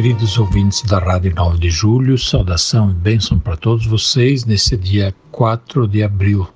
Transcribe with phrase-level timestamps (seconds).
[0.00, 5.12] Queridos ouvintes da Rádio 9 de Julho, saudação e bênção para todos vocês nesse dia
[5.32, 6.46] 4 de abril.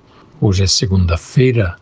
[0.40, 1.74] Hoje é segunda-feira,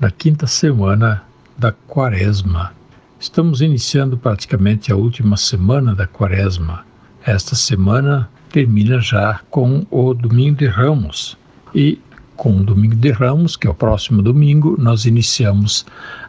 [0.00, 1.22] na quinta semana
[1.58, 2.72] da Quaresma.
[3.20, 6.82] Estamos iniciando praticamente a última semana da Quaresma.
[7.26, 11.36] Esta semana termina já com o Domingo de Ramos.
[11.74, 12.00] E
[12.36, 15.84] com o Domingo de Ramos, que é o próximo domingo, nós iniciamos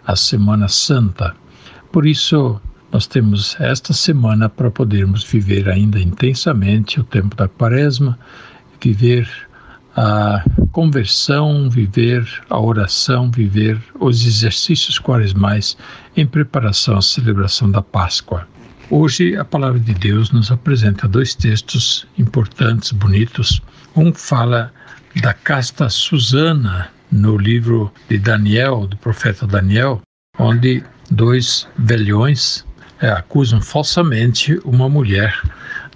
[0.05, 1.33] a Semana Santa.
[1.89, 2.59] Por isso,
[2.93, 8.19] nós temos esta semana para podermos viver ainda intensamente o tempo da quaresma,
[8.79, 9.27] viver
[9.97, 15.75] a conversão, viver a oração, viver os exercícios quaresmais
[16.15, 18.47] em preparação à celebração da Páscoa.
[18.91, 23.59] Hoje a palavra de Deus nos apresenta dois textos importantes, bonitos.
[23.95, 24.71] Um fala
[25.19, 29.99] da casta Susana no livro de Daniel, do profeta Daniel,
[30.37, 32.63] onde dois velhões
[33.03, 35.37] é, acusam falsamente uma mulher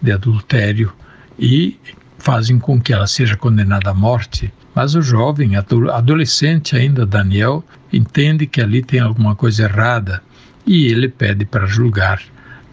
[0.02, 0.92] de adultério
[1.40, 1.80] e
[2.20, 4.54] fazem com que ela seja condenada à morte.
[4.76, 10.22] Mas o jovem, adolescente ainda, Daniel, entende que ali tem alguma coisa errada
[10.66, 12.22] e ele pede para julgar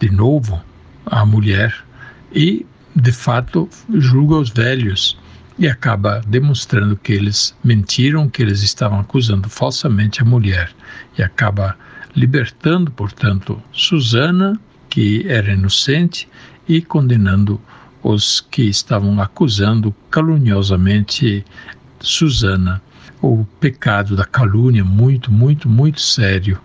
[0.01, 0.61] de novo
[1.05, 1.73] a mulher
[2.33, 5.17] e, de fato, julga os velhos
[5.57, 10.71] e acaba demonstrando que eles mentiram, que eles estavam acusando falsamente a mulher
[11.17, 11.77] e acaba
[12.15, 16.27] libertando, portanto, Susana, que era inocente,
[16.67, 17.59] e condenando
[18.01, 21.45] os que estavam acusando caluniosamente
[21.99, 22.81] Susana.
[23.21, 26.59] O pecado da calúnia muito, muito, muito sério.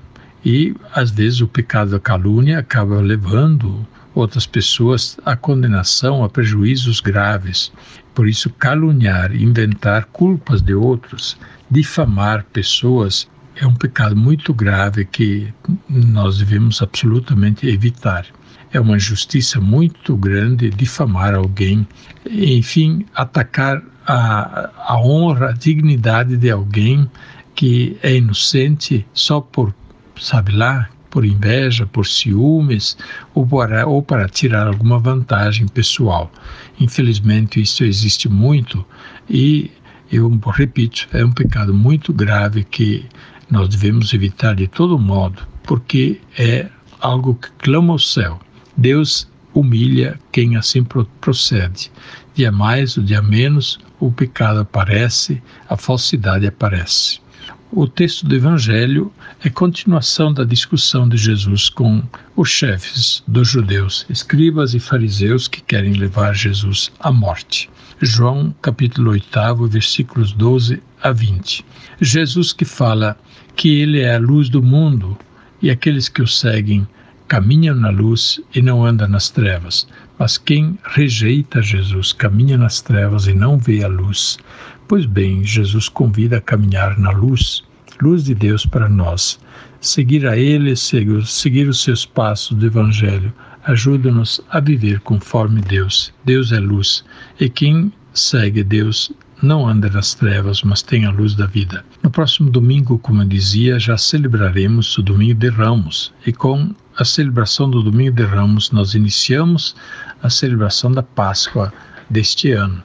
[0.45, 7.01] E às vezes o pecado da calúnia acaba levando outras pessoas à condenação, a prejuízos
[7.01, 7.73] graves.
[8.15, 11.39] Por isso, caluniar, inventar culpas de outros,
[11.71, 15.53] difamar pessoas é um pecado muito grave que
[15.89, 18.27] nós devemos absolutamente evitar.
[18.73, 21.87] É uma injustiça muito grande difamar alguém,
[22.31, 27.11] enfim, atacar a, a honra, a dignidade de alguém
[27.55, 29.75] que é inocente só por,
[30.19, 32.97] sabe lá, por inveja, por ciúmes
[33.35, 36.31] ou para, ou para tirar alguma vantagem pessoal.
[36.79, 38.87] Infelizmente, isso existe muito
[39.29, 39.71] e
[40.11, 43.07] eu repito, é um pecado muito grave que
[43.51, 46.69] nós devemos evitar de todo modo, porque é
[47.01, 48.41] algo que clama ao céu.
[48.77, 50.85] Deus humilha quem assim
[51.21, 51.91] procede.
[52.35, 57.21] Dia mais ou dia menos, o pecado aparece, a falsidade aparece.
[57.73, 59.13] O texto do Evangelho
[59.45, 62.03] é continuação da discussão de Jesus com
[62.35, 67.71] os chefes dos judeus, escribas e fariseus que querem levar Jesus à morte.
[68.01, 71.65] João capítulo 8, versículos 12 a 20.
[72.01, 73.17] Jesus que fala
[73.57, 75.17] que ele é a luz do mundo
[75.63, 76.87] e aqueles que o seguem
[77.29, 79.87] caminham na luz e não andam nas trevas.
[80.19, 84.37] Mas quem rejeita Jesus caminha nas trevas e não vê a luz.
[84.89, 87.63] Pois bem, Jesus convida a caminhar na luz,
[88.03, 89.39] luz de Deus para nós.
[89.81, 93.33] Seguir a Ele, seguir, os seus passos do Evangelho,
[93.65, 96.13] ajuda-nos a viver conforme Deus.
[96.25, 97.05] Deus é luz,
[97.39, 99.13] e quem segue Deus
[99.43, 101.85] não anda nas trevas, mas tem a luz da vida.
[102.03, 107.05] No próximo domingo, como eu dizia, já celebraremos o Domingo de Ramos, e com a
[107.05, 109.75] celebração do Domingo de Ramos, nós iniciamos
[110.23, 111.73] a celebração da Páscoa
[112.09, 112.83] deste ano.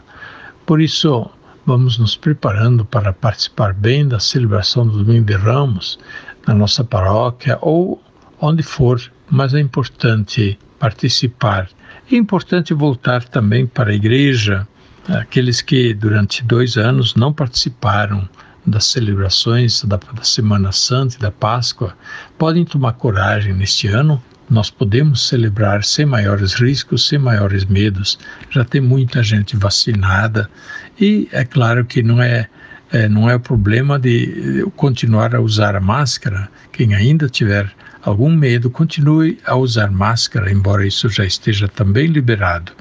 [0.65, 1.29] Por isso,
[1.65, 5.99] vamos nos preparando para participar bem da celebração do Domingo de Ramos
[6.47, 8.01] na nossa paróquia ou
[8.39, 11.67] onde for, mas é importante participar.
[12.11, 14.67] É importante voltar também para a igreja,
[15.07, 18.27] aqueles que durante dois anos não participaram
[18.65, 21.95] das celebrações da, da, Semana Santa e da Páscoa
[22.37, 24.21] podem tomar coragem neste ano.
[24.49, 28.17] Nós podemos celebrar sem maiores riscos, sem maiores medos.
[28.49, 30.49] Já tem muita gente vacinada
[30.99, 32.47] e é claro que não é,
[32.91, 36.49] é não é o problema de continuar a usar a máscara.
[36.71, 37.71] Quem ainda tiver
[38.05, 42.71] algum medo, continue a usar máscara, embora isso já esteja também liberado.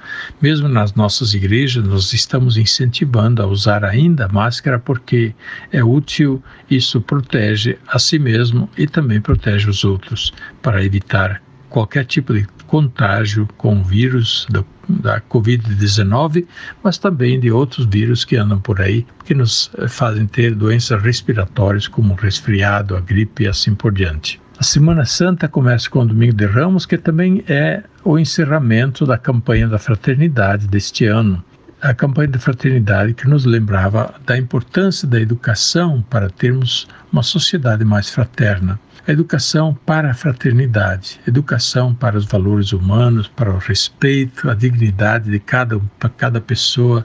[0.41, 5.35] Mesmo nas nossas igrejas, nós estamos incentivando a usar ainda máscara porque
[5.73, 12.05] é útil, isso protege a si mesmo e também protege os outros, para evitar qualquer
[12.05, 16.47] tipo de contágio com o vírus do, da Covid-19,
[16.83, 21.89] mas também de outros vírus que andam por aí, que nos fazem ter doenças respiratórias
[21.89, 24.44] como o resfriado, a gripe e assim por diante.
[24.57, 29.19] A Semana Santa começa com o Domingo de Ramos, que também é o encerramento da
[29.19, 31.43] campanha da fraternidade deste ano.
[31.83, 37.85] A campanha da fraternidade que nos lembrava da importância da educação para termos uma sociedade
[37.85, 38.79] mais fraterna.
[39.07, 45.31] A educação para a fraternidade, educação para os valores humanos, para o respeito, a dignidade
[45.31, 45.79] de cada,
[46.17, 47.05] cada pessoa,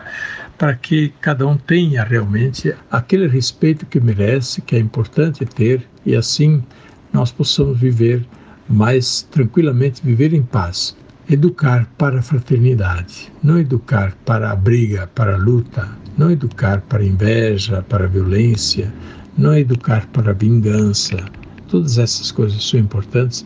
[0.55, 6.15] para que cada um tenha realmente aquele respeito que merece, que é importante ter, e
[6.15, 6.63] assim
[7.11, 8.25] nós possamos viver
[8.69, 10.95] mais tranquilamente, viver em paz.
[11.29, 17.03] Educar para a fraternidade, não educar para a briga, para a luta, não educar para
[17.03, 18.91] a inveja, para a violência,
[19.37, 21.17] não educar para a vingança.
[21.67, 23.45] Todas essas coisas são importantes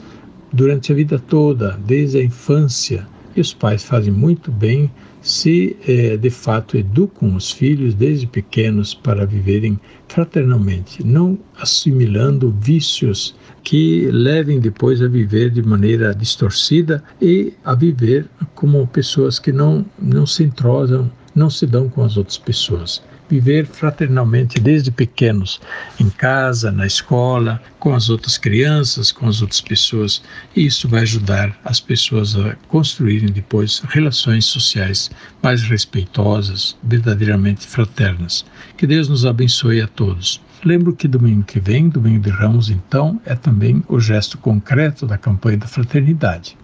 [0.54, 3.06] durante a vida toda, desde a infância.
[3.36, 4.92] E os pais fazem muito bem
[5.22, 13.36] se eh, de fato educam os filhos desde pequenos para viverem fraternalmente, não assimilando vícios
[13.64, 19.86] que levem depois a viver de maneira distorcida e a viver como pessoas que não,
[19.98, 25.60] não se entrosam, não se dão com as outras pessoas viver fraternalmente desde pequenos,
[26.00, 30.22] em casa, na escola, com as outras crianças, com as outras pessoas.
[30.56, 35.10] E isso vai ajudar as pessoas a construírem depois relações sociais
[35.42, 38.46] mais respeitosas, verdadeiramente fraternas.
[38.78, 40.42] Que Deus nos abençoe a todos.
[40.64, 45.18] Lembro que domingo que vem, domingo de Ramos, então, é também o gesto concreto da
[45.18, 46.58] campanha da fraternidade.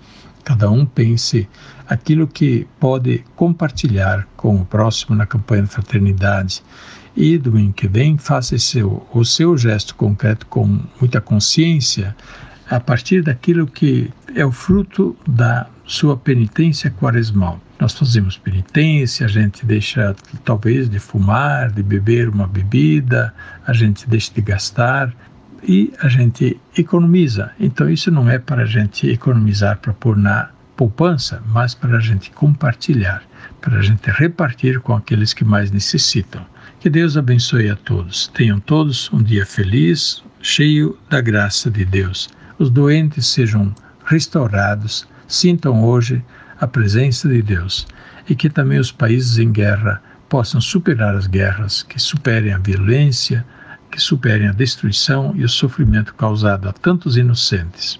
[0.46, 1.48] Cada um pense
[1.90, 6.62] aquilo que pode compartilhar com o próximo na campanha de fraternidade.
[7.18, 12.16] E domingo que vem, faça seu, o seu gesto concreto com muita consciência,
[12.70, 17.60] a partir daquilo que é o fruto da sua penitência quaresmal.
[17.80, 20.16] Nós fazemos penitência, a gente deixa
[20.46, 23.34] talvez de fumar, de beber uma bebida,
[23.66, 25.12] a gente deixa de gastar,
[25.64, 27.52] e a gente economiza.
[27.60, 32.00] Então, isso não é para a gente economizar para pôr na poupança, mas para a
[32.00, 33.22] gente compartilhar,
[33.60, 36.46] para a gente repartir com aqueles que mais necessitam.
[36.80, 38.30] Que Deus abençoe a todos.
[38.30, 42.30] Tenham todos um dia feliz, cheio da graça de Deus.
[42.58, 46.24] Os doentes sejam restaurados, sintam hoje
[46.62, 47.86] a presença de Deus
[48.30, 53.46] e que também os países em guerra possam superar as guerras, que superem a violência,
[53.92, 58.00] que superem a destruição e o sofrimento causado a tantos inocentes.